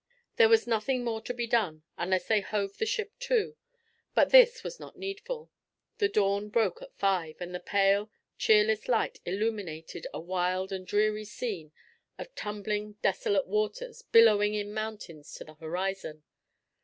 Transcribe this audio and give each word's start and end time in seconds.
There 0.37 0.49
was 0.49 0.65
nothing 0.65 1.03
more 1.03 1.21
to 1.21 1.31
be 1.31 1.45
done, 1.45 1.83
unless 1.95 2.27
they 2.27 2.41
hove 2.41 2.77
the 2.79 2.87
ship 2.87 3.11
to; 3.19 3.55
but 4.15 4.31
this 4.31 4.63
was 4.63 4.79
not 4.79 4.97
needful. 4.97 5.51
The 5.99 6.09
dawn 6.09 6.49
broke 6.49 6.81
at 6.81 6.97
five, 6.97 7.35
and 7.39 7.53
the 7.53 7.59
pale, 7.59 8.09
cheerless 8.35 8.87
light 8.87 9.19
illuminated 9.25 10.07
a 10.11 10.19
wild 10.19 10.71
and 10.71 10.87
dreary 10.87 11.25
scene 11.25 11.71
of 12.17 12.33
tumbling 12.33 12.93
desolate 13.03 13.45
waters 13.45 14.01
billowing 14.01 14.55
in 14.55 14.73
mountains 14.73 15.31
to 15.35 15.43
the 15.43 15.53
horizon. 15.53 16.23